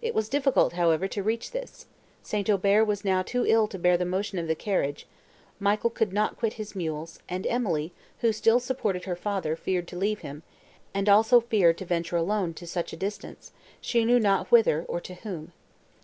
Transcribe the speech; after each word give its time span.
It 0.00 0.12
was 0.12 0.28
difficult, 0.28 0.72
however, 0.72 1.06
to 1.06 1.22
reach 1.22 1.52
this; 1.52 1.86
St. 2.20 2.50
Aubert 2.50 2.84
was 2.84 3.04
now 3.04 3.22
too 3.22 3.46
ill 3.46 3.68
to 3.68 3.78
bear 3.78 3.96
the 3.96 4.04
motion 4.04 4.40
of 4.40 4.48
the 4.48 4.56
carriage; 4.56 5.06
Michael 5.60 5.88
could 5.88 6.12
not 6.12 6.36
quit 6.36 6.54
his 6.54 6.74
mules; 6.74 7.20
and 7.28 7.46
Emily, 7.46 7.92
who 8.22 8.32
still 8.32 8.58
supported 8.58 9.04
her 9.04 9.14
father, 9.14 9.54
feared 9.54 9.86
to 9.86 9.96
leave 9.96 10.18
him, 10.18 10.42
and 10.92 11.08
also 11.08 11.38
feared 11.38 11.78
to 11.78 11.84
venture 11.84 12.16
alone 12.16 12.54
to 12.54 12.66
such 12.66 12.92
a 12.92 12.96
distance, 12.96 13.52
she 13.80 14.04
knew 14.04 14.18
not 14.18 14.50
whither, 14.50 14.84
or 14.88 15.00
to 15.02 15.14
whom. 15.14 15.52